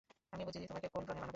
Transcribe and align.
আমি 0.33 0.43
বুঝেছি 0.43 0.67
তোমাকে 0.67 0.87
কোন 0.87 1.03
রঙে 1.03 1.13
মানাবে। 1.15 1.29